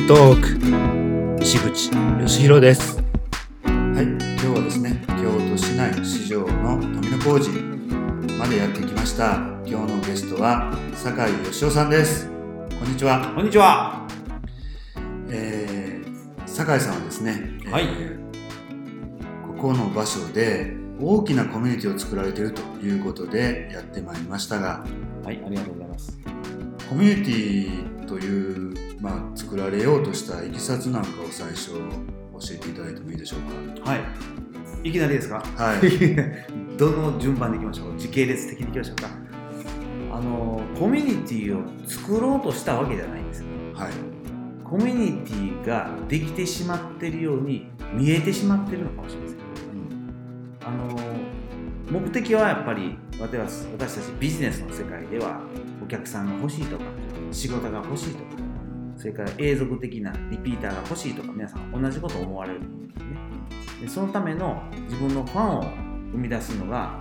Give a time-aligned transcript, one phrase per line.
[0.00, 1.40] ネトーク。
[1.40, 2.96] 西口義弘です。
[3.64, 7.50] はい今日はですね京都市内市場の富野工事
[8.38, 9.36] までやってきました。
[9.66, 12.30] 今日のゲストは酒井義雄さんです。
[12.78, 13.32] こんにちは。
[13.34, 14.06] こんにちは。
[15.28, 24.82] えー、酒井さんはですね、はい、えー、ここの場所で大きなコミュニティを作られているということでやってまいりましたが。
[25.24, 26.18] はいありがとうございます。
[26.88, 28.69] コミュニティという、
[29.00, 31.78] まあ、作られようとしたいきさつなんかを最初教
[32.52, 33.90] えていただいてもいいでしょうか？
[33.92, 34.00] はい。
[34.88, 35.42] いきなりですか？
[35.56, 35.80] はい。
[36.76, 37.98] どの順番でいきましょう？
[37.98, 39.08] 時系列的にいきましょうか。
[40.12, 43.92] あのコミュニティを作ろうとしたわけじゃないんですはい。
[44.64, 49.42] コミュニティができてしまっているように見えてしまっているのかもしれません、うん、
[50.64, 55.40] あの目的はやっぱり私私たちビジネスの世界では
[55.82, 56.84] お客さんが欲しいとか
[57.32, 58.24] 仕事が欲しいとか
[59.00, 63.16] それから永続的なリピーターが欲しいとか皆さん同じこと思われるんですね。
[63.80, 65.62] でそのための自分のファンを
[66.12, 67.00] 生み出すのが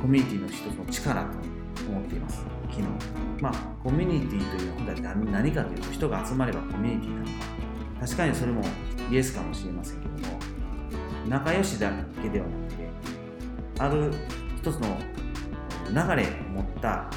[0.00, 1.28] コミュニティの一つの力と
[1.86, 2.42] 思っています。
[2.70, 2.88] 昨日。
[3.42, 7.32] まあコミュニティというのは何かというと人が集まればコミュニティなのか。
[8.00, 8.62] 確かにそれも
[9.10, 10.38] イエスかもしれませんけども
[11.28, 11.90] 仲良しだ
[12.22, 12.88] けではなくて
[13.78, 14.10] ある
[14.56, 14.98] 一つの
[15.90, 17.10] 流れを持った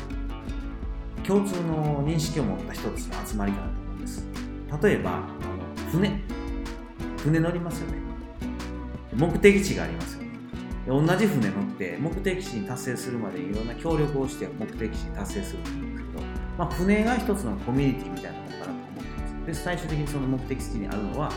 [1.26, 3.77] 共通の認識を持った人たちの集まりかな
[4.08, 4.28] です。
[4.82, 6.22] 例えばあの船。
[7.18, 7.98] 船乗りますよね。
[9.14, 10.28] 目的地がありますよね。
[10.88, 16.26] 同じ船乗って目的地に達成するまでいろんな協力をして目的地に達成するんですけど、
[16.58, 19.46] まあ、船が一つのコミュニティみたいなものかなと思ってます。
[19.48, 21.32] で最終的にその目的地にあるのは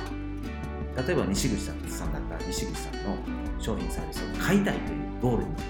[1.07, 3.17] 例えば西口さんだったら西口さんの
[3.59, 5.69] 商品サービスを買いたいというゴールに向けて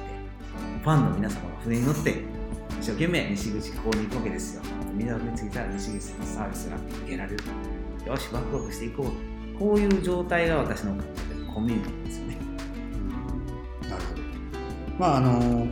[0.82, 2.39] ファンの皆様が船に乗って
[2.80, 4.62] 一生懸命西口ここに行くわけですよ。
[4.94, 7.44] 港に着いたら西口のサービスが受けられる。
[8.06, 9.58] よしワクワクしていこう。
[9.58, 10.96] こういう状態が私の
[11.54, 12.38] コミュニティですよね、
[13.82, 14.22] うん、なるほど。
[14.98, 15.66] まああの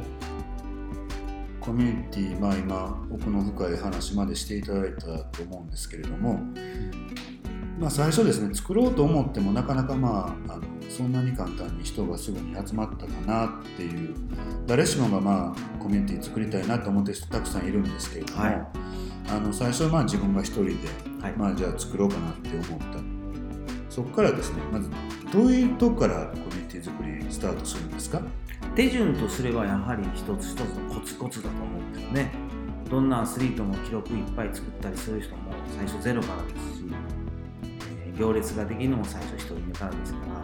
[1.61, 6.39] コミュニティまあ今奥の深い話までしていただいたと思うんですけれども、
[7.81, 14.15] まあ、最初ですね作ろうと思ってもなかなかまああのそんなに簡単に人がすぐに集まったかなっていう
[14.67, 18.67] 誰しもがまあコミュニティ作りたいなと思ってる人たくさんいるんですけれども、はい、
[19.31, 20.73] あの最初はまあ自分が一人で、
[21.21, 22.99] はい、まあじゃあ作ろうかなって思った。
[23.91, 24.89] そこからですねまず
[25.33, 28.23] どういうとこからコミュニティ作りスタートするんですか？
[28.75, 32.31] 手順とすればやはり一つ一つのコツコツだと思うんですよね。
[32.89, 36.85] どんなアスリートも記録いっぱい作ったりする人も最初ゼロからですし、
[38.07, 40.38] えー、行列ができるのも最初一人目からですから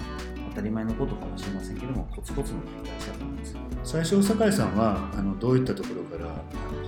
[0.54, 3.56] 当たり前のことかもしれませんけどもコツコツの繰り返しだと思うんです。
[3.82, 6.30] 最初酒井さんはあのどういったところから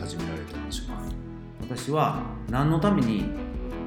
[0.00, 1.02] 始められたんでしょうか？
[1.60, 3.24] 私は何のために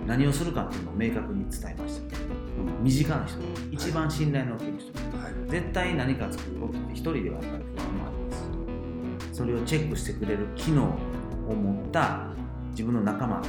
[0.06, 3.38] 何をするかっていうのを明確に伝えました、うん、身近な人
[3.72, 8.36] 一番信頼のおける人、はい、絶対何か作ろうって一人ではやっぱり不安もありま
[9.32, 9.38] す。
[9.38, 10.98] それをチェックしてくれる機能
[11.48, 12.28] を持った
[12.72, 13.42] 自分の仲間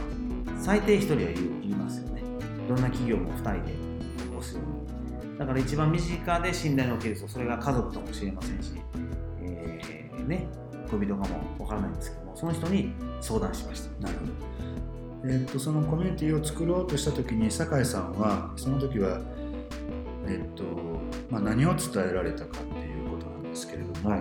[0.61, 2.23] 最低1人はいりますよね。
[2.69, 3.75] どんな企業も2人で
[5.41, 8.73] だから一番身近で信頼のおける人それが家族かもしれませんし、
[9.41, 10.47] えー、ね
[10.91, 12.93] 恋人かもわからないんですけどもその人に
[13.23, 14.03] 相談しました。
[14.03, 14.33] なるほど。
[15.25, 19.23] えー、っとそのコミュニティを作ろうとした時に酒井さんはその時は
[20.27, 20.65] えー、っと
[21.31, 24.21] まあ、何を伝えられたかっていうことなんですけれども、はい、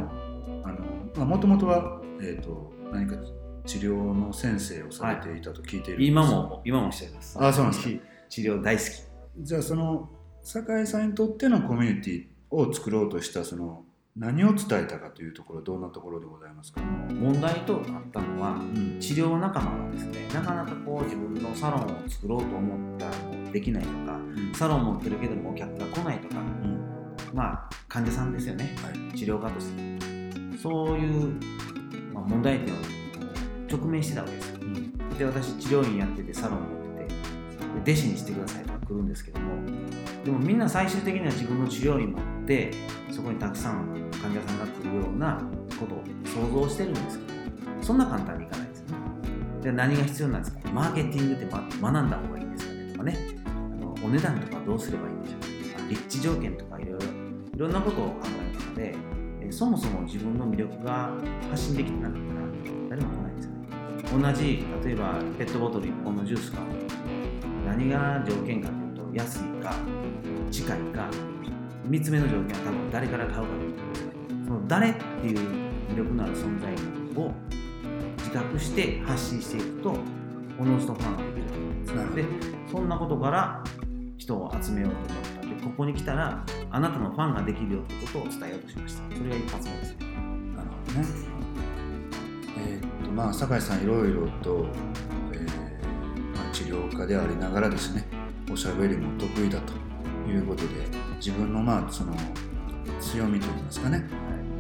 [0.64, 3.18] あのもともとは、えー、っと何か
[3.66, 7.94] 治療の先生をされていたと聞いている、はい、今も今もしていますあそうなんです。
[7.94, 8.88] か治療大好き
[9.42, 10.10] じゃあその
[10.44, 13.84] 酒井さんにとってのコミュニティを作ろうとしたその
[14.16, 16.82] 何を伝えたかというところどんなところでございますか？
[16.82, 20.28] 問題となったのは、うん、治療仲間がですね。
[20.34, 23.12] なかなかこう自分のサロンを作ろうと思ったら
[23.52, 26.82] できないとか、うん、サロン持ってるけどもお客が来ないとか、うん、
[27.34, 30.00] まあ患者さんですよね、はい、治療家として。
[30.58, 31.40] そういう、
[32.14, 32.78] まあ、問題点を
[33.72, 34.58] 直面してたわけですよ、
[35.18, 39.54] で私治療院やっててサロン持ってて弟子にしてくださいとか来るんですけども
[40.26, 42.72] でもみんな最終的には自分の治療院持って
[43.12, 45.42] そこにたくさん患者さんが来るような
[45.80, 48.96] ことを想像してるんですけどそんな簡単にいかないですよね。
[49.62, 50.72] じゃあ何が必要なんですか？
[50.72, 52.92] マーケティングって学んだ方がいいんですかね。
[52.92, 53.18] とかね。
[53.46, 53.50] あ
[53.84, 55.40] のお値段とかどうすればいいんでしょう。
[55.40, 61.14] か立地条件とかいろいろいろんなことを考える中でそもそも自分の魅力が
[61.50, 62.42] 発信できてなかったら
[62.90, 64.24] 誰も来ないですよね。
[64.24, 66.79] 同じ例えばペットボトル1本のジュース買う
[67.70, 69.74] 何が条件かというと安いか
[70.52, 71.10] 近いか
[71.88, 75.40] 3つ目の条件は多分誰から買うかということですその誰っていう
[75.92, 76.74] 魅力のある存在
[77.16, 77.32] を
[78.18, 79.96] 自覚して発信していくと
[80.60, 82.26] おのずとファンができると思うんですで
[82.72, 83.64] そんなことから
[84.18, 85.48] 人を集めようと思った。
[85.48, 89.16] んでここに来たらあなたのファンができるよということを伝えようとしました。
[89.16, 90.06] それが一発目ですね。
[90.56, 91.08] なるほどね。
[92.58, 94.66] えーっとまあ酒井さんいろいろと、
[96.70, 98.06] えーまあ、治療家でありながらですね
[98.52, 99.74] おしゃべりも得意だと
[100.30, 100.70] いうことで
[101.18, 102.14] 自分のまあその
[103.00, 104.04] 強みといいますかね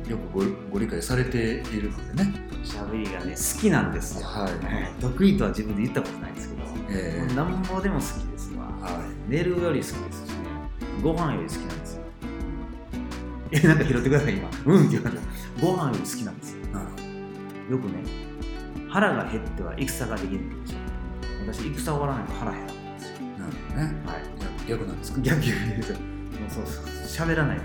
[0.07, 2.33] よくごご理解されているのでね、
[2.63, 5.01] しゃべりがね好きなんですよ、はい。
[5.01, 8.63] 得意とは自分で言ったことないですけど、えーなんぼでも好きですわ。
[8.63, 10.35] は寝るより好きですしね。
[11.03, 12.03] ご飯より好きなんですよ。
[13.51, 14.50] えなんか拾ってください今。
[14.65, 15.21] うんって言われた
[15.61, 16.59] ご飯より好きなんですよ。
[17.69, 18.03] よくね
[18.89, 20.78] 腹が減っては戦ができるんですよ
[21.47, 23.18] 私戦終わらないと腹減らないんですよ。
[23.38, 23.83] どなるほどね。
[24.06, 24.24] はい。
[24.68, 25.21] 逆逆なんですか？
[25.21, 25.94] 逆に言うと。
[25.94, 27.27] もうそうそう。
[27.27, 27.63] 喋らないと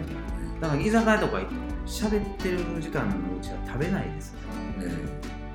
[0.61, 4.39] だから居酒屋とか行っても喋ってる時間のうちは食べないですよ。
[4.81, 4.91] え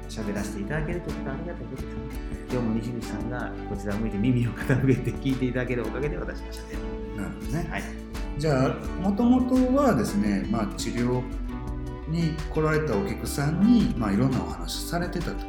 [0.09, 1.87] 喋らせていただけるということはありがたいことです
[2.51, 6.77] 今日も西口さんがこちらを向いて耳を傾けて聞いていただけるおかげで私が喋る。
[7.15, 7.67] ーなるほどね。
[7.69, 7.83] はい。
[8.37, 8.69] じゃあ
[9.01, 11.21] もともとはですね、まあ、治療
[12.07, 15.45] に来られたお客さんに、まあ、いろんなお話されてたと、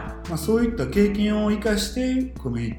[0.00, 2.74] はまあ、そういった経験を生かしてコミュニ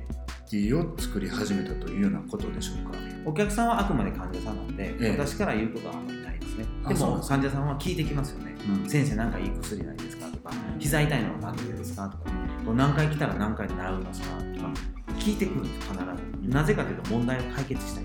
[0.49, 2.97] ティを作り始めたというようなことでしょうか。
[2.97, 5.11] い、お客さんはあくまで患者さんなんで、ええ。
[5.11, 6.65] 私から言うことはあんまりないですね。
[6.87, 8.55] でも患者さんは聞いてきますよね。
[8.67, 8.89] うん。
[8.89, 14.73] 先生なんかいい薬ないですかとか膝痛いのは何でですかとか何回来たら何回で習いますかとか
[15.17, 15.99] 聞いてくるんです必
[16.43, 16.49] ず。
[16.49, 18.03] なぜかというと問題を解決したい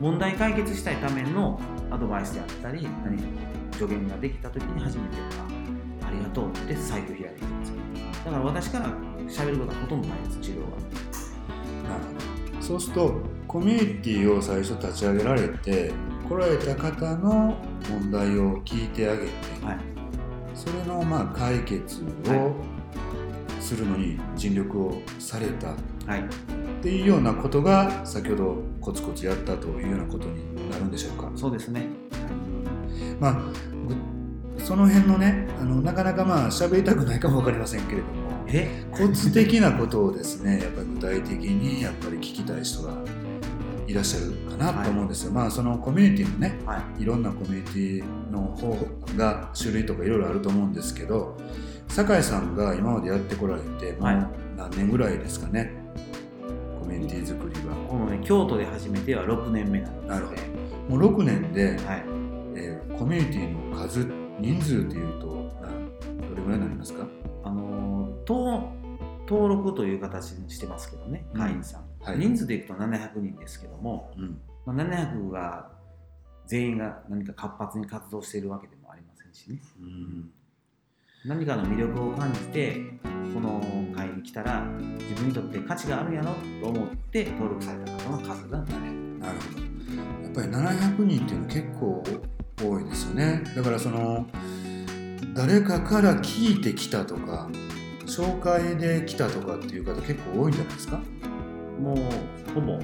[0.00, 1.58] 問題解決したいための
[1.90, 3.24] アドバイスであったり何か
[3.72, 5.16] 助言ができた時に初めて
[6.16, 6.48] りがとう。
[6.48, 7.76] って財布開いてくるんですよ。
[8.24, 8.86] だから私から
[9.28, 10.66] 喋ることはほとんどないです治療は。
[11.88, 15.92] なるほどそうするとコミュニティを最初立ち上げられて
[16.28, 17.56] 来られた方の
[17.88, 19.30] 問題を聞いてあげて、
[19.64, 19.78] はい。
[20.54, 22.54] それのまあ解決を
[23.60, 25.68] するのに尽力をされた。
[26.10, 26.20] はい。
[26.20, 26.24] っ
[26.82, 31.30] ていうようなことが先ほどコツコツやったというようなことになるんでしょうか。
[31.36, 31.86] そうですね。
[33.20, 33.75] まあ、ぐ
[34.66, 38.12] その辺のねあのなかなかまあ喋りたくないかも分かりませんけれども。
[38.48, 38.84] え？
[38.90, 42.94] コツ的なことをですねやっぱり具体的にやっぱり聞きたい人が
[43.86, 45.30] いらっしゃるかなと思うんですよ。
[45.30, 47.02] まあそのコミュニティもねはい。
[47.02, 48.76] いろんなコミュニティの方
[49.16, 51.36] が種類とかいろいろあると思うんですけど
[51.86, 54.16] 酒井さんが今までやってこられてもうはい。
[54.56, 55.74] 何年ぐらいですかね、
[56.80, 57.76] コミュニティ作りは。
[57.88, 60.08] このね京都で始めては6年目なんですね。
[60.08, 62.04] なるほもう6年で、はい。
[62.56, 65.26] えーコミュニティの数人数っていうと
[65.60, 65.68] な
[66.28, 67.06] どれぐらいになりますか？
[67.44, 68.62] あのー登
[69.28, 72.18] 登録という形にしてますけどね会員さん、はい。
[72.18, 74.40] 人数でいくと700人ですけども、うん。
[74.64, 75.70] まあ、700が
[76.46, 79.60] 全員が何か活発に活動しているわけでもありませんしね。
[79.80, 80.30] うん。
[81.24, 82.76] 何かの魅力を感じて
[83.34, 83.60] この
[83.96, 89.62] 会に来たら自分にとって価値があるんやろと思って登録された方の数が700なるほど。
[90.22, 92.04] やっぱり700人っていうのは結構
[92.62, 93.42] 多いですよね。
[93.54, 94.26] だからその
[95.34, 97.48] 誰かから聞いてきたとか
[98.06, 101.00] 紹介で来たとかっていう方結構多いんじゃないですか？
[101.80, 101.96] もう
[102.54, 102.78] ほぼ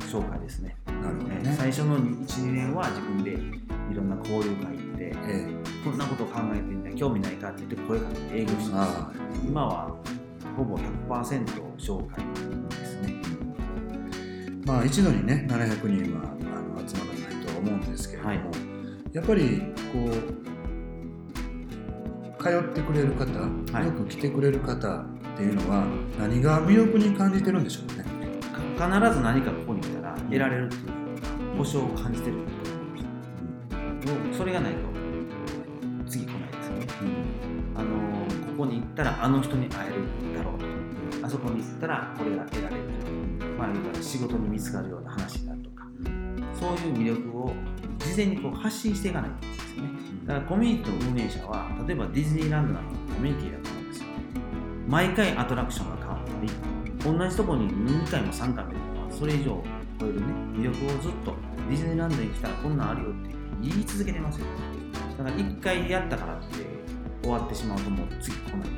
[0.00, 0.76] 紹介ですね。
[0.86, 1.42] なるほどね。
[1.42, 5.46] ね最初の12年は自分でいろんな交流会行ってえ
[5.84, 9.12] こんなことを考えてみたい興味ないかって言って声かけて営業してえますあ
[9.46, 9.96] 今は
[10.56, 11.44] ほぼ100%
[11.78, 12.24] 紹介
[12.70, 13.22] ですね。
[14.66, 18.71] あまあ一度にね700人はあの集まらないとは思うんですけれども、はい
[19.12, 20.06] やっぱりこ
[22.38, 23.26] う通ってくれる方、
[23.76, 23.86] はい。
[23.86, 25.04] よく来てくれる方っ
[25.36, 25.84] ていうのは
[26.18, 28.04] 何が魅力に感じてるんでしょうね？
[28.78, 33.00] か必ず何かここに来たら得られるっていう保証を感じてると思うんで
[34.08, 34.78] すよもうそれがないと
[36.08, 36.86] 次来ないですよね。
[37.76, 37.90] あの
[38.56, 40.64] ここに行ったらあの人に会えるだろうと。
[41.26, 42.82] あそこに行ったらこれが得られる
[43.58, 45.84] まあ仕事に見つかるような話になるとか
[46.58, 47.52] そういう魅力を
[48.12, 49.88] 事前にこう発信していかないといけないですよね。
[50.26, 54.06] だからコミュニティの運営者は例えばディズニーランドなんかのコミュニティだと思うんですよ。
[54.86, 58.70] 毎回アトラクションが変わったり同じとこに2回も3回は
[59.10, 59.64] それ以上
[59.98, 61.34] 超えるね魅力をずっと
[61.68, 64.46] ディズニーランドに来たらこんなんあるよって言い続けてますよ。
[65.18, 66.66] だから1回やったからって
[67.22, 68.68] 終わってしまうともう次来ない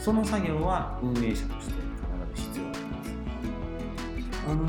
[0.00, 1.77] その作業は運営者として
[4.48, 4.64] あの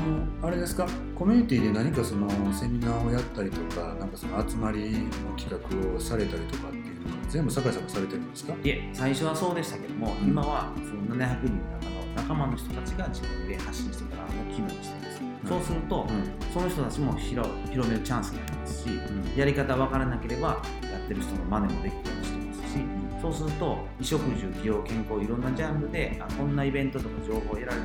[0.46, 0.86] あれですか？
[1.14, 5.08] コミュニティで何かそのセミナーをやったりとかなんかその集まりの
[5.38, 8.52] 企画をされたりとかっていうのは全部酒井さんがされてるんですか？
[8.52, 10.28] いえ最初はそうでしたけども、うん。
[10.28, 16.06] 今はその700人の中の仲間の人たちが自分で発信してからの機能にしています、そうすると、
[16.52, 18.88] その人たちも広広めるチャンスになりますし、
[19.34, 22.84] やり方わからなければやってる人の真似もできたりしてますし、
[23.22, 27.82] そうすると衣食住美容健康いろんなジャンルであこんなイベントとか情報を得られる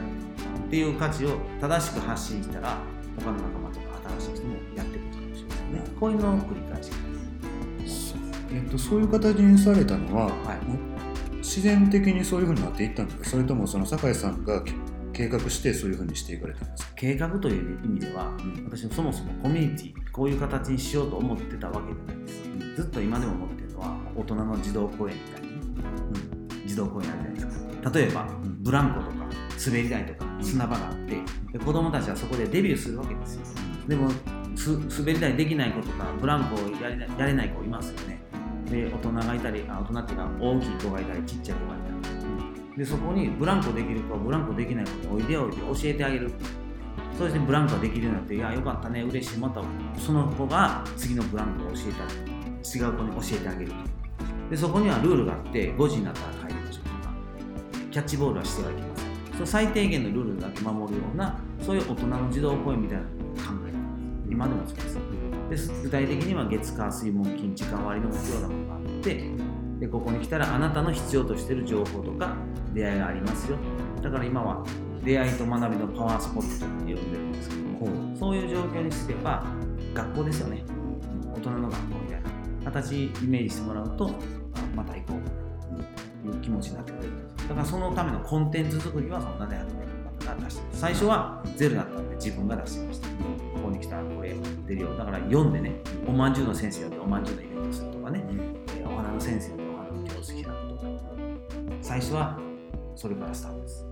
[0.76, 2.78] っていう価値を正しく発信したら
[3.18, 5.98] 他の仲間とか新しい人もやっていくかもしれないですね。
[5.98, 6.92] こういうのを繰り返し。
[6.92, 8.16] ます
[8.52, 11.38] えっと、そういう形にされたのは、はい。
[11.38, 13.24] 自然的にそういうふうになっていったんですか？
[13.30, 14.62] それともその酒井さんが
[15.14, 18.34] 計画してそういうふうにしていかれたんですか、計画という意味では
[18.66, 22.42] 私もそもそもコミュニティこういう形にしようと思ってたわけじゃないです。
[22.76, 27.92] ずっと今でも思ってるのは大人の児童公園みたいに児童公園あるじゃないですか。
[27.92, 28.58] 例えばん。
[28.60, 29.16] ブランコとか
[29.64, 31.18] 滑り台とか砂場があって
[31.54, 33.42] で子供たちはそこでデビューするわけですよ。
[33.88, 34.10] でも
[34.98, 38.20] 滑り台できない子とかブランコをやれないやれない子いますよね。
[38.70, 42.78] で大人がいたりあ大人っていうか大きい子がいたりちっちゃい子がいたり。
[42.78, 46.04] でそこにブランコできる子はブランコできない子においでおいで教えて。
[46.04, 46.32] あげる
[47.18, 49.64] そしてブランコができるようになっていやよかったね嬉しいまた
[49.98, 52.14] その子が次のブランコを教えたり
[52.62, 53.78] 違う子に教えてあげると。
[54.50, 57.14] でそこにはルールがあって5時になったら帰りましょうとか。
[57.90, 58.95] キャッチボールはしてはいけません。
[59.36, 64.30] その最低限のルールだけ守るようなそういう大人の児童公園みたいなのを考えてます。
[64.30, 65.68] 今でもそうです。
[65.68, 69.32] で具体的には月火水木金時間割の目標なものがあって
[69.80, 72.36] でここに来たらあなたの必要としている情報とか
[72.74, 73.58] 出会いがありますよ。
[74.02, 74.66] だから今は
[75.04, 79.46] 出会いと学びのパワースポットって呼んでるんですけどもそういう状況にすれば
[79.94, 80.64] 学校ですよね。
[81.36, 82.22] 大人の学校みたい
[82.64, 84.12] な形イメージしてもらうとあ
[84.76, 85.30] また行こう。
[85.30, 85.45] と
[86.26, 89.60] いう気持ちになってくれるんですだからそのためのコンテンツ作りはその700名の
[90.20, 93.08] 方が出して最初はゼロだったんで自分が出してました。
[93.08, 93.14] こ
[93.64, 94.36] こに来たらこれ
[94.68, 95.76] 出るよだから読んでね
[96.08, 98.56] おまんじゅうの先生でおまんじゅうのイベントするとかね、えー
[98.88, 100.86] お花の先生でお花の教室開くとか。
[101.82, 102.40] 最初は
[102.96, 103.86] それからスタートです。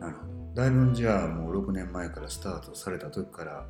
[0.00, 0.22] なるほ
[0.54, 0.62] ど。
[0.62, 3.66] だいぶじゃあもう6年前からスタートされた時から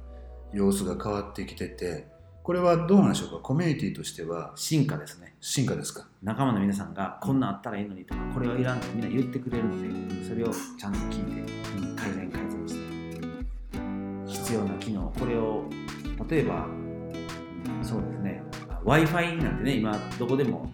[0.52, 2.06] 様子が変わってきてて
[2.44, 3.36] これはどうなんでしょうか？
[3.38, 4.52] コミュニティとしては。
[4.54, 5.34] 進化ですね。
[5.40, 6.06] 進化ですか？
[6.22, 9.80] 仲間の皆さんがこんなんあったらいいのにとかこれはいらんとみんな言ってくれるの
[10.20, 11.50] でそれをちゃんと聞いて
[11.96, 14.30] 改善改善して。
[14.30, 15.10] 必要な機能。
[15.18, 15.64] これを
[16.28, 16.66] 例えば
[17.82, 18.42] そうですね。
[18.84, 20.70] W i f i なんてね今どこでも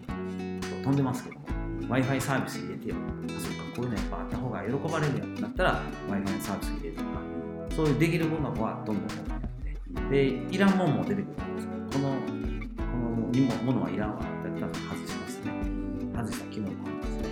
[0.83, 1.45] 飛んでますけども
[1.87, 7.07] w i f i サービス入れてよあそうかこういうのやっぱあった方が喜ばれるやんってなったら w i f i のサービス入れるとか
[7.77, 9.07] そういうできるものはどんどん
[10.11, 12.15] でいらんもんも出てくるんですけどこの
[12.77, 14.19] このにもものはいらんわっ
[14.53, 15.51] てやったら外しますね。
[16.13, 17.23] 外した機能もありますね。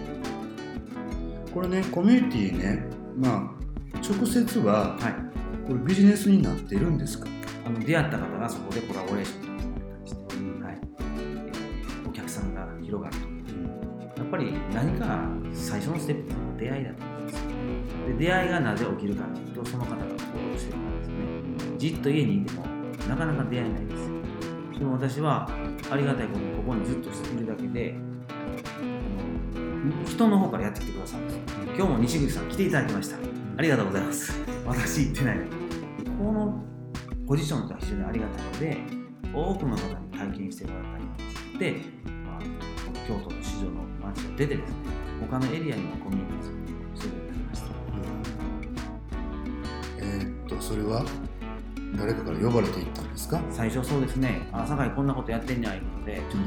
[1.53, 3.53] これねコミュニティねま
[3.93, 5.13] あ直接ははい。
[5.67, 7.27] これビジネスになってるんですか？
[7.65, 9.59] あの出会った方がそこでコラボレーションとか
[10.07, 10.77] したりして、はい。
[11.00, 14.21] えーお客さんが広がると。
[14.21, 17.50] やっぱり何か最初のステップは出会いだと思うんですよ。
[18.07, 21.13] で出会いがなぜ起きるかというとその方が行動してるからですね
[21.79, 22.65] じっと家にいても
[23.07, 24.09] なかなか出会えないです。
[24.77, 25.50] でも私は
[25.89, 27.95] ありがたいことにここにずっといるだけで
[28.75, 31.39] あの人の方からやってきてくださるんです。
[31.75, 33.17] 今日も西口さん来ていただきました。
[33.57, 34.33] ありがとうございます。
[34.65, 35.38] 私行ってない。
[36.17, 36.63] この
[37.25, 38.77] ポジションとは非常にありがたいので
[39.33, 41.59] 多くの方に体験してもらったり。
[41.59, 41.81] で、
[42.25, 42.41] まあ、
[43.07, 44.75] 京都の市場の街を出てですね
[45.21, 47.67] 他のエリアにもコミュニティをするようになりました。
[47.67, 47.74] うん
[50.00, 51.05] えーっとそれは？
[51.98, 53.41] 誰かから呼ばれていったんですか？
[53.50, 54.48] 最初そうですね。
[54.51, 56.43] あ酒井こんなことやってんじゃんいうことでちょっ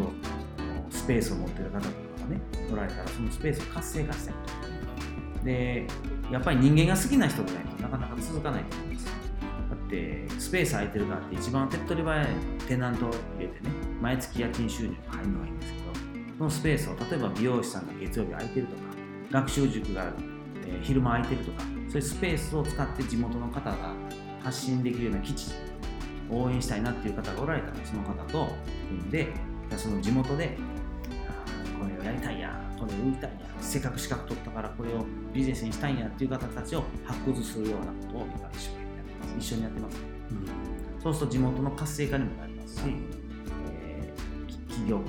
[0.90, 1.88] とスペースを持ってる方とか
[2.20, 2.40] がね
[2.72, 4.36] おられたらそのスペースを活性化したり
[5.38, 5.44] と。
[5.44, 5.86] で
[6.30, 9.10] やっぱり人間が好きな人じゃないとなかなか続かないと思うんですよ。
[9.70, 12.26] だってスペース空いてるからって一番手っ取り早い
[12.68, 13.70] テナントを入れてね
[14.00, 15.84] 毎月家賃収入が入るのがいいんですけど
[16.38, 18.82] そのスペースを例えば美容師さんが月曜日空いてるとか
[19.30, 23.94] 学習塾が、えー昼間空いてるとかそういうスペースを使って地元の方が
[24.42, 25.52] 発信できるような基地
[26.30, 28.48] 応援したいなっていう方がおられたらその方と
[28.88, 29.32] 組んで
[29.76, 30.56] その地元で
[31.78, 39.38] これをやりたいやこれを売りたいやせっかく資格取ったからこれをビジネスにしたいんやっていう方たちを発掘するようなことを今一生懸命やってます。
[39.38, 39.96] 一緒にやってます。
[41.02, 42.80] そうすると地元の活性化にもなりますし、
[43.72, 45.04] えーき起業家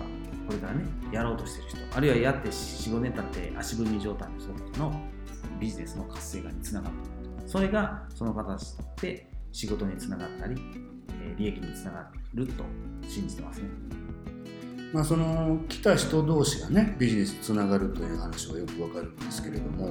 [0.46, 5.02] これからねやろうとしてる人あるいはやって45年経って足踏み状態の人たちの
[5.60, 10.56] ビジネスの活性化につながっていくそれがその方たちで仕事につながったり、
[11.22, 12.64] えー利益につながると
[13.08, 13.70] 信じてますね。
[14.94, 19.90] まあ、その来た人同士がねビジネスつながるという話はよくわかるんですけれども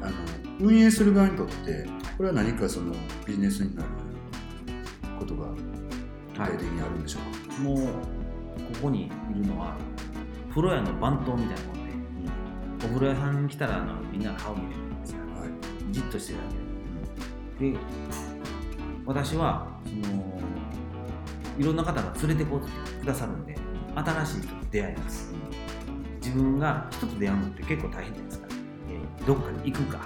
[0.00, 0.12] あの
[0.58, 2.94] 運営する側にとってこれは何かその
[3.26, 3.88] ビジネスになる
[5.18, 7.84] ことが具体的にあるんでしょうか、もうこ
[8.84, 9.76] こにいるのは
[10.48, 11.74] 風呂屋の番頭みたいなもん
[12.78, 14.91] で、お風呂屋さんに来たらあのみんな顔見れる
[15.92, 16.44] じっとしてるだ
[17.58, 17.64] け。
[17.66, 17.78] でで
[19.04, 20.40] 私はその
[21.58, 22.66] いろんな方が連れてこうと
[23.00, 23.56] くださるんで
[23.94, 25.34] 新しい人と出会います。
[26.20, 28.46] 自分が人と出会うのって結構大変じゃないですか、
[28.90, 30.00] えーどっかに行くか。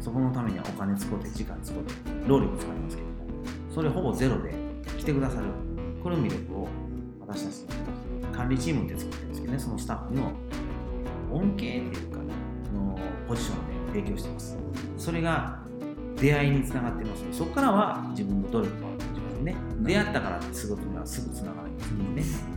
[0.00, 1.92] そこのためにはお金使って時間使って
[2.26, 3.14] 労力使いますけども。
[3.70, 4.54] それほぼゼロで
[4.98, 5.46] 来てくださる。
[6.02, 6.68] この魅力を
[7.26, 7.60] 私たち
[8.22, 9.58] の管理チームって作ってるんですけどね。
[9.58, 10.32] そのスタッフの
[11.32, 12.34] 恩恵っていうかね
[12.72, 14.58] のポジションで提供してます
[15.04, 15.58] それが
[16.16, 19.54] 出会いにつながってますそこからは自分の努力が自分ね。
[19.82, 22.54] 出会ったからって仕事にはすぐつながらないんですね。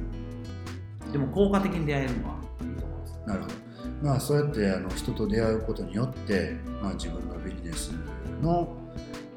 [1.12, 3.20] でも効果的に出会えるのはいいと思います。
[3.26, 3.54] なるほど。
[4.02, 7.92] まあそうやってあの人と出会うことによって、まあ、自分のビジネス
[8.42, 8.78] の、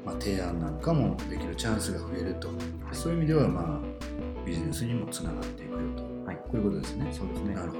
[0.05, 2.49] まあ、提案なんかもできるチャンスが増えると、
[2.93, 6.37] そういう意味ではまあビジネスにもつながっていくよと、はい。
[6.37, 7.09] こういうことですね。
[7.11, 7.55] そうですね。
[7.55, 7.77] なるほ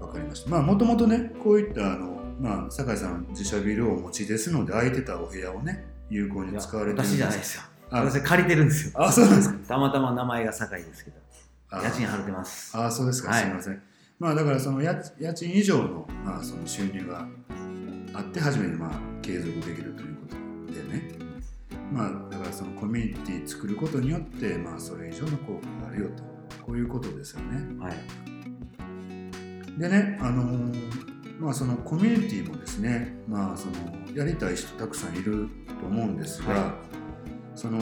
[0.00, 0.06] ど。
[0.06, 0.50] わかりました。
[0.50, 7.62] まあもともとねこういったあの、まあ、酒井さん自社ビルをお持ちですので空いてたお部屋をね有効に使われてるん私じゃないですよ
[7.92, 8.92] あ私借りてるんですよ。
[8.94, 9.58] あそうなんですか。
[9.68, 11.16] たまたま名前が酒井ですけど
[11.70, 12.76] あ家賃払ってます。
[12.76, 13.42] ああそうですか、はい。
[13.42, 13.82] すみません。
[14.18, 17.26] まあだからその家家賃以上の,、まあその収入が
[18.14, 20.26] あって初めてまあ継続できるというこ
[20.66, 21.18] とでね。
[21.92, 26.22] まあだからそのコミュニティ作ることによってまあそれ以上の効果があるよと。
[26.64, 27.78] こういうことですよね。
[27.78, 27.96] はい。
[29.78, 31.11] でねあのー
[31.42, 33.74] まあそのコミュニティもですねまあその
[34.14, 35.48] やりたい人たくさんいる
[35.80, 36.74] と思うんですが、は
[37.54, 37.78] その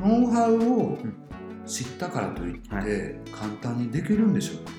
[0.00, 1.14] ノウハウをん
[1.66, 2.86] 知ったからといって、はい。
[3.32, 4.72] 簡単にできるんでしょうか？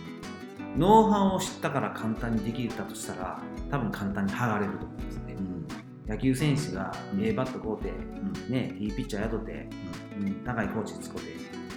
[0.78, 3.40] ノウハウを知ったから簡単にできたとしたら
[3.72, 5.36] 多分簡単に剥がれると思うんですね。
[6.08, 7.92] 野球選手が A バット買うて、
[8.52, 9.68] ね、いいピッチャー雇って、
[10.20, 11.22] うん、高いコーチ使って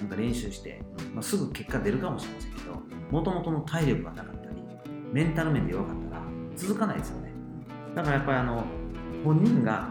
[0.00, 0.82] なんか練習して、
[1.14, 4.38] まあ、すぐ結果出るかもしれませんけどもともとの体力がなかっ
[5.12, 6.22] メンタル面で弱かったら
[6.56, 7.32] 続かないですよね。
[7.94, 8.64] だからやっぱりあの
[9.24, 9.88] 本人が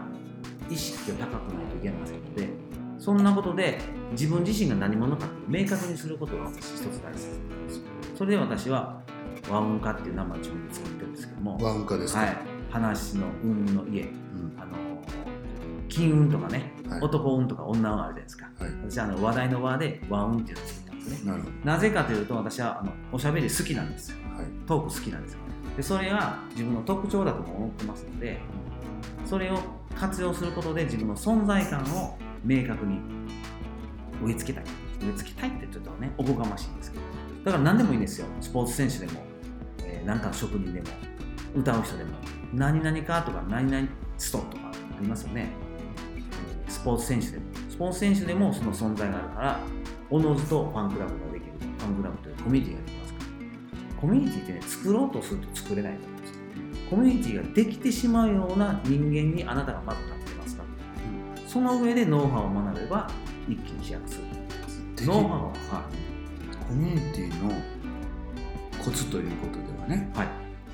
[0.70, 2.48] 意識が高くないといけませんので
[2.98, 3.80] そんなことで
[4.12, 7.80] 自分自身が何者かって明確にすることが私一つ大切なんです。
[8.16, 9.00] それで私は
[9.48, 12.36] 和音化っていう名前を自分で作ってるんですけども、ワンカですか、はい、
[12.70, 14.02] 話の運の家。
[14.02, 14.54] うん。
[14.58, 14.76] あの
[15.88, 17.00] 金運とかね、はい。
[17.00, 18.50] 男運とか女運あるじゃないですか。
[18.58, 21.30] はい、私はあの話題の輪で和運っていうのを作ったんですね。
[21.30, 24.18] なるほなぜかというと私はあのおしゃべり好きなんですよ
[24.66, 25.38] トーク好きなんですよ。
[25.76, 28.40] でそれが自分の特徴だと思ってますので
[29.24, 29.58] それを
[29.94, 33.00] 活用することで自分の存在感を明確に
[34.22, 34.72] 植え付けたい。
[35.00, 37.04] 植え付けたいってちょっとねおこがましいんですけど。
[37.44, 38.26] だから何でもいいんですよ。
[38.40, 39.22] スポーツ選手でも、
[39.84, 40.88] えー、なんかの職人でも
[41.54, 42.10] 歌う人でも
[42.52, 45.50] 何々かとか何々ストとかありますよね。
[46.68, 47.44] スポーツ選手でも。
[47.68, 49.60] スポーツ選手でもその存在があるから
[50.10, 51.52] おのずとファンクラブができる。
[51.78, 52.87] ファンクラブというコミュニティができますから
[54.00, 56.36] コミュニティってね作ろうとすると作れないと思うんですよ。
[56.90, 60.64] コミュニティができてしまうような人間にあなたがまずなってますか、
[61.46, 63.10] その上でノウハウを学べば
[63.48, 65.06] 一気に飛躍する。
[65.06, 65.88] ノウハウは、は
[66.68, 67.52] コミュニティの
[68.82, 70.28] コツということではね、いはい。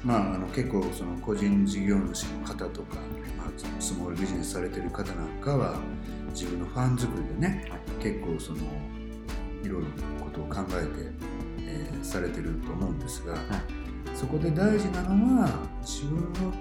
[0.04, 2.96] まあ、あの結構その個人事業主の方とか、
[3.38, 5.78] まあ、そのスモールビジネスされてる方なんかは
[6.30, 7.80] 自分のファン作りでね、はい。
[8.02, 8.58] 結構その
[9.62, 11.10] いろいろなことを考えて、
[11.74, 13.34] えーされてると思うんですが、
[14.14, 15.48] そこで大事なのは
[15.82, 16.52] 自分の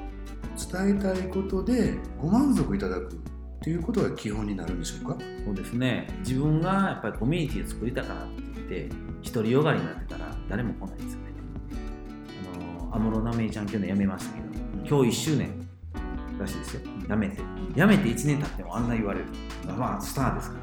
[0.56, 3.16] 伝えたいことでご満足いただくっ
[3.62, 5.18] ていうことが基本になるんでしょうか？
[5.46, 6.08] そうですね。
[6.20, 8.90] 自分がやっぱりコミュニティを作りたからって言って
[9.32, 11.26] 独りよがりになってたら誰も来ないですよね。
[12.92, 14.48] あの安室奈美恵ちゃん去年辞めましたけど
[14.88, 15.68] 今日1周年
[16.40, 16.82] らしいですよ。
[17.08, 17.42] 辞めて。
[17.76, 19.26] 辞めて1年経ってもあんな言われる。
[19.78, 20.62] まあスターですから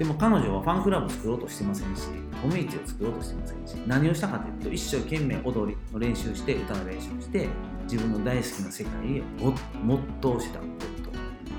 [0.00, 2.04] でも彼女はファンクラブを作ろうとしてませんし
[2.40, 7.48] コミュニティを作ろうとしてませんし何をしたかというと一生懸命踊りの練習して歌の練習して
[7.82, 9.52] 自分の大好きな世界を
[9.84, 11.10] 没頭したこと。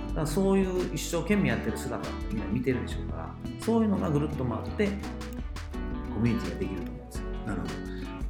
[0.07, 4.87] だからそういう一生懸命やってる姿ってみんな見てるでしょうからそういうのがぐるっと回って
[6.11, 7.23] コミュニティができると思うんですよ。
[7.45, 7.73] なるほど。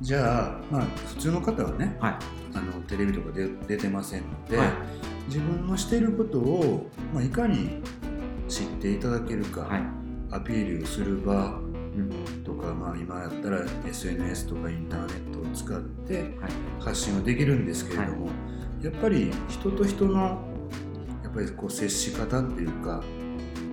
[0.01, 2.15] じゃあ、まあ、普通の方はねはい。
[2.53, 4.67] あのテレビとかで出てませんので、はい。
[5.27, 7.81] 自分のしていることを、まあ、いかに
[8.51, 10.00] 知っていただけるか、はい、
[10.31, 11.59] アピールする場
[11.93, 16.31] うんとか、まあ、今やったら SNS とかインターネットを使ってはい。
[16.79, 18.29] 発信はできるんですけれども、
[18.81, 20.41] やっぱり人と人の
[21.23, 23.03] やっぱりこう接し方っていうか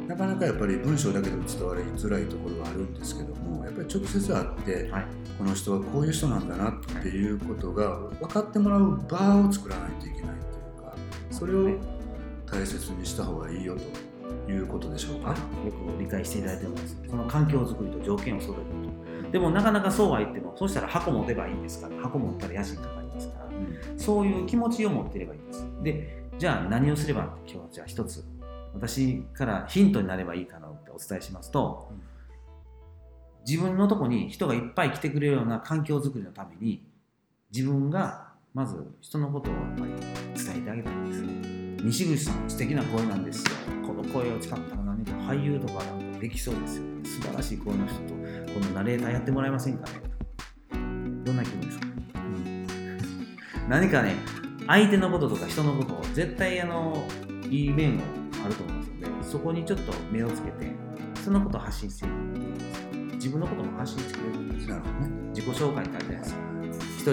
[0.07, 5.07] なかなかやっぱり文章だけでも伝わりづらいところはあるんですけどもやっぱり直接会って、はい。
[5.38, 10.33] この人はこういう人なんだなっていうことが分かってもらう場を作らないといけないとい
[10.77, 10.97] うか
[11.31, 11.79] それを
[12.44, 14.08] 大切にした方がいいよと
[14.48, 15.30] いうことでしょうか？
[15.30, 16.96] よく理解していただいてます。
[17.08, 19.30] その環境づくりと条件を揃えること。
[19.30, 21.96] でもなかなかそうは言ってもそうしたら箱持てばいいんですから。
[22.02, 23.48] 箱持ったら家賃かかりますから。
[23.96, 25.66] そういう気持ちを持っていればいいんです。
[25.82, 28.24] でじゃあ何をすれば今日はじゃあ一つ
[28.74, 31.90] 私からヒントになればいいかなってお伝えしますと、
[33.46, 36.86] 自分のとこに人がいっぱい来てくれるような環境づくりのために
[37.52, 39.92] 自分がまず人のことをやっぱり
[40.34, 41.22] 伝えてあげたいんです。
[41.22, 43.50] ね西口さん素敵な声なんですよ
[44.12, 46.12] 声を使ったら何か俳優とかなん。
[46.14, 49.79] かできそうですよね素晴らしい声の人とこのナレーターやってもらえません。
[49.79, 50.01] かね
[51.25, 51.37] どん。
[51.37, 52.66] な気分ですか、うん。
[53.68, 54.16] 何かね
[54.66, 57.07] 相手のこととか人のことを絶対あの
[57.49, 58.03] いい面も
[58.44, 58.81] あると思うん。
[58.81, 60.66] ですよねそこにちょっと目をつけて
[61.25, 64.49] そのことを発信していく自分のことも発信してくれるん。
[64.49, 66.40] ですよなるほどね自己紹介ってあるじゃないですか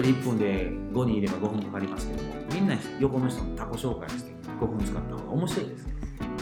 [0.00, 2.68] 1人1分で5人いれば5分かかりますけどもみん。
[2.68, 5.92] な横の人の他己紹介して5分使った方が面白いですで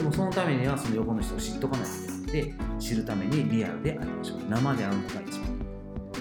[0.05, 4.39] もそのためにはその横の人を知っとかないといけなくて知るためにリアルでありましょう。
[4.49, 5.49] 生で会うのが一番。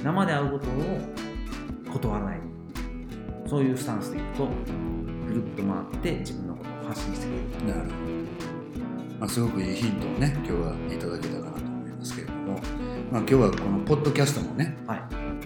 [0.04, 2.40] 生で会うことを断らない。
[3.48, 4.48] そういうスタンスでいくと
[5.28, 7.32] ぐるっと回って自分のことを発信してく
[7.68, 7.78] れる。
[7.78, 7.96] なるほど、
[9.20, 12.60] まあ、すごくいいヒントをね今日はいただけたかなと思いますけれども、
[13.12, 15.02] まあ、今日はこのポッドキャストもねはい。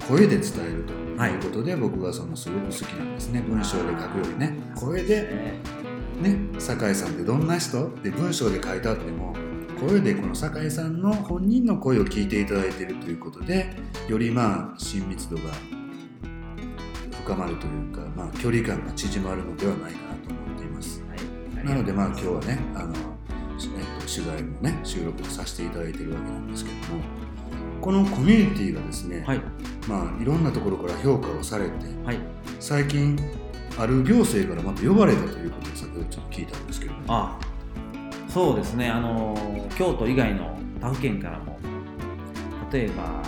[0.08, 3.42] 声で伝えるということで、僕がそのすごく好きなんですね。
[3.42, 4.58] 文章で書くよりね。
[4.74, 5.60] 声でえ
[6.22, 7.88] ね酒井さんってどんな人？
[7.88, 9.36] って文章で書いてあっても
[9.80, 13.76] 声でこの酒井さんの本人の声を聞いていただいているということで
[14.08, 15.44] よりまあ親密度が
[17.24, 21.04] 深まるというか、まあ、距離感が縮まるのではないかなと思っています。
[21.08, 27.02] はいなのでまあ今日はねあの、えっと、取材もね収録させていただいているわけなんですけども
[27.82, 29.42] このコミュニティがですね、はい。
[29.88, 31.72] まあ、いろんなところから評価をされて
[32.04, 32.20] はい。
[32.60, 33.18] 最近
[33.80, 37.40] ある行政からまた呼ばれたということを先ほどちょっと聞いたんですけどもあ
[38.28, 38.90] そうですね。
[38.90, 39.36] あの
[39.78, 41.58] 京都以外の他府県からも
[42.72, 43.24] 例えば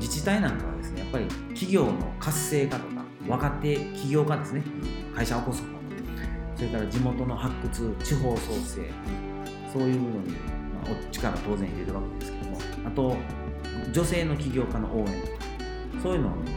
[0.00, 4.62] 自治体なんかはですねやっぱり企業の活性化とか若手起業家ですね。
[5.14, 5.68] 会社を起こす方
[6.56, 8.90] それから地元の発掘地方創生
[9.72, 12.58] そういうのに、まあ、お力当然入れるわけですけども。
[12.84, 13.16] あと
[13.92, 15.32] 女性の起業家の応援とか
[16.02, 16.52] そういうのを、ね、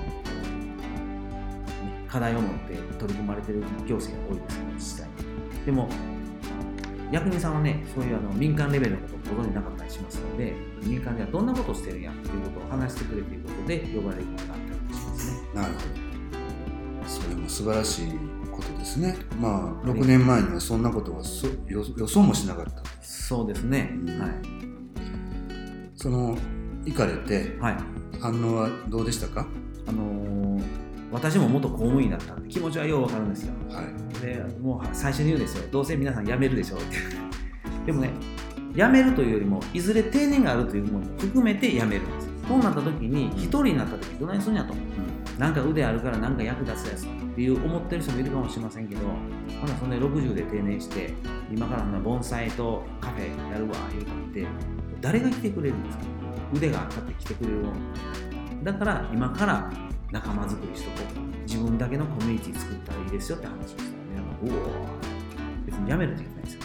[2.11, 5.65] 課題を持って取り組まれている行政が多いですね自治体に。
[5.65, 5.89] でも
[7.11, 15.39] 役人さんはねそういうあの民間レベルのことをご存じなかったりしますので民間ではどんなことをしてるんやっていうことを話してくれということで呼ばれることがあったりしますね。
[15.53, 15.85] なるほど。
[17.07, 18.11] それも素晴らしい
[18.51, 19.15] ことですね。
[19.39, 21.21] まあ6年前にはそんなことは
[21.67, 24.19] 予想もしなかったそうですね、うん。
[24.19, 24.31] はい。
[25.95, 26.37] その
[26.85, 27.77] 行かれてはい。
[28.19, 29.47] 反応はどうでしたか？
[29.87, 30.80] あのー
[31.11, 33.53] 私も元公務員だったんで気持ちはようわかるんですよ。
[33.69, 34.21] はい。
[34.21, 35.63] でもう最初に言うんですよ。
[35.71, 36.97] どうせ皆さん辞めるでしょうって。
[37.85, 38.11] でもね
[38.75, 44.73] 辞めるというよりもいずれ定年があるというものも含めて辞めるんですそうなった時に一人になった時どないするんやと。
[45.39, 51.13] なんか腕あるからなんか役立つやつっていう思ってる人もいるかもしれませんけどほなそんで60で定年して
[51.51, 54.45] 今から盆栽とカフェやるわ言うたって
[54.99, 56.03] 誰が来てくれるんですか？
[56.53, 57.63] 腕があって来てくれる
[58.63, 59.71] だから今から
[60.11, 63.91] 仲間作りしとこう自分だけのコミュニティ作ったらいいですよって話をしたんか
[64.43, 64.51] うおー
[65.65, 66.61] 別にやめるといけないですよ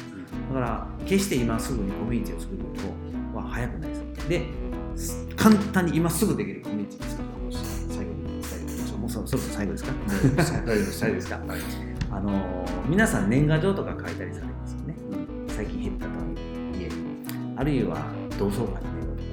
[0.48, 2.64] だから決して今すぐにコミュニティを作るこ
[3.32, 4.28] とは早くないです。
[4.28, 4.46] で
[4.96, 7.28] す簡単に今すぐできるコミュニティを作る
[7.94, 8.98] 最後に伝えておきましょう。
[8.98, 9.92] もうそそろそろ最後ですか？
[10.64, 11.28] 大丈夫です。
[11.28, 11.60] かはい
[12.10, 14.96] あのー皆さん年賀状とか書いたりされますよね。
[15.48, 16.10] 最近減ったと
[16.78, 16.94] 家に
[17.56, 17.98] あるいは
[18.38, 18.82] 同窓会のとか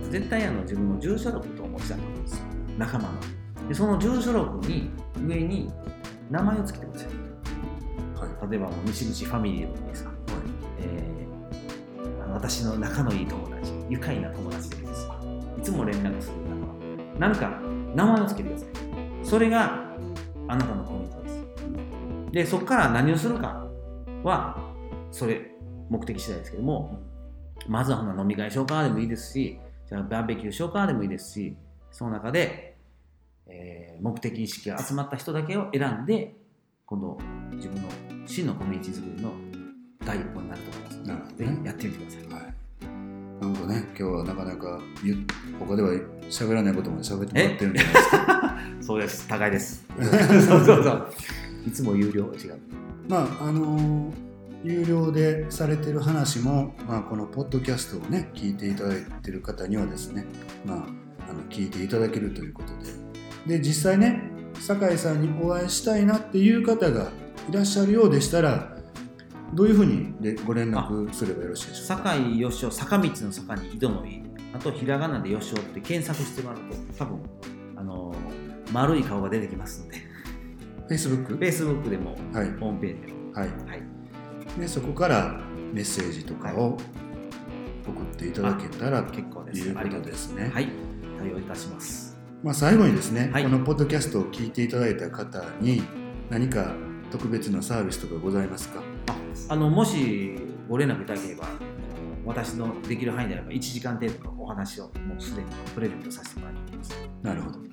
[0.09, 2.45] 絶対あの自分の住所録とお持ちだと思うんですよ。
[2.77, 3.09] 仲間の
[3.67, 4.89] でその住所録に
[5.25, 5.71] 上に
[6.29, 7.09] 名前を付けてください
[8.27, 8.51] はい。
[8.51, 10.11] 例えば西口ファミリーでもいいですか、
[10.79, 13.71] えーあの私の仲のいい友達。
[13.89, 15.07] 愉快な友達でいいです。
[15.57, 16.55] いつも連絡する仲
[17.19, 17.27] 間。
[17.27, 17.59] なんか
[17.95, 19.25] 名前を付けてください。
[19.25, 19.85] それが
[20.47, 21.43] あなたのコミュニティです。
[22.31, 23.67] でそこから何をするか
[24.23, 24.57] は
[25.11, 25.51] それ
[25.89, 26.99] 目的次第ですけども
[27.67, 31.55] まずはほな飲み会しようかでもいいですしじゃあバーベキューしようかでもいいですし
[31.91, 32.72] その中で、
[33.47, 36.35] えー目的意識が集まった人だけを選んで
[36.85, 37.17] 今度
[37.53, 37.87] 自分の
[38.25, 39.31] 真のコミュニティ作りの
[40.05, 40.97] 第一歩になると思います。
[40.97, 41.37] のでなるほどね。
[41.37, 42.41] ぜひやってみてください。
[42.43, 42.53] はい。
[43.41, 43.83] なんかね。
[43.87, 44.81] 今日はなかなか
[45.59, 45.89] 他では
[46.29, 48.57] 喋らないことまで喋ってもらってるんじゃないですか？
[48.81, 49.27] そうです。
[49.27, 49.85] 高いです。
[50.47, 51.13] そうそうそう。
[51.65, 52.57] いつも有料違う
[53.07, 54.13] まああのー
[54.65, 60.25] 有料でされてる話も、まあ、このポッドキャストをね聞いていただいてる方にはですね、
[60.65, 60.77] まあ、
[61.29, 62.89] あの聞いていただけるということで
[63.45, 64.21] で実際ね
[64.59, 67.09] 酒井さんにお会いしたいなっていう方が
[67.49, 68.77] いらっしゃるようでしたら
[69.53, 71.95] どういうふうにでご連絡すればよろしいでしょうか？
[71.97, 76.63] 坂井義雄坂道の坂に井戸の井あとひらがなで義雄って検索してもらうと
[76.97, 77.19] 多分
[77.75, 78.15] あの
[78.71, 79.97] 丸い顔が出てきますので。
[80.89, 81.39] Facebook?
[81.39, 83.31] Facebook でもはい、ホームページでも。
[83.33, 84.59] はい、はい。
[84.59, 85.41] でそこから
[85.73, 86.77] メッセージとかを
[87.87, 89.67] 送っていただけたらと結構です。
[89.67, 90.51] いうことですね。
[90.53, 90.69] はい。
[91.17, 92.12] 対応いたします
[92.43, 93.43] まあ、最後にですね、はい。
[93.43, 95.81] このポッドキャストを聞いていただいた方に
[96.29, 96.73] 何か
[97.09, 98.83] 特別なサービスとかございますか？
[99.47, 100.35] あのもし
[100.67, 101.47] ご連絡いただければ
[102.25, 106.93] 私のできる範囲であれば1時間程度のお話をもうすでにプレゼントさせてもらっています。
[107.21, 107.59] なるほど。
[107.59, 107.63] わ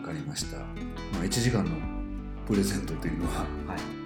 [0.00, 0.58] かりました。
[0.58, 0.64] ま
[1.22, 1.70] あ、1時間の
[2.46, 3.78] プレゼントというのははい。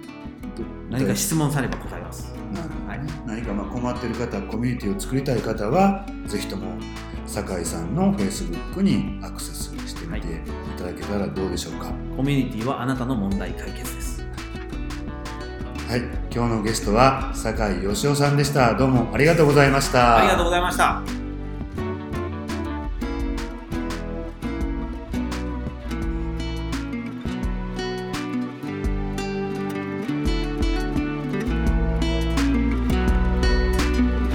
[0.89, 2.33] 何か質問されば答えます。
[2.53, 2.99] なるほどはい。
[3.25, 6.77] 何かまあ困っている方、コミュニティを作りたい方は、ぜひとも
[7.25, 10.31] 酒井さんの Facebook にアクセスしてみてい
[10.77, 11.91] ただけたらどうでしょうか。
[12.15, 14.21] コミュニティはあなたの問題解決です。
[15.87, 16.01] はい、
[16.33, 18.75] 今日のゲストは酒井義雄さんでした。
[18.75, 20.19] どうもありがとうございました。
[20.19, 21.20] ありがとうございました